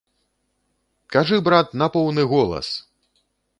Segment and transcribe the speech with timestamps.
[1.17, 2.75] Кажы, брат, на поўны голас!